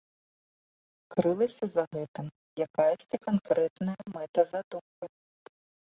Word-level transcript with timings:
Крылася 1.15 1.65
за 1.73 1.83
гэтым 1.97 2.25
якаясьці 2.67 3.17
канкрэтная 3.29 3.99
мэта-задумка. 4.19 5.05